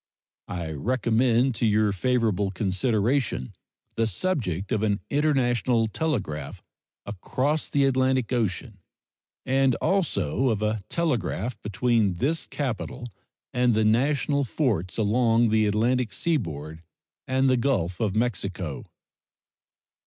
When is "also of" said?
9.75-10.63